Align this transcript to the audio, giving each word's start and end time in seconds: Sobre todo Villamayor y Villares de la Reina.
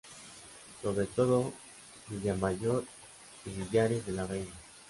Sobre 0.81 1.05
todo 1.05 1.53
Villamayor 2.07 2.85
y 3.45 3.51
Villares 3.51 4.03
de 4.07 4.11
la 4.13 4.25
Reina. 4.25 4.53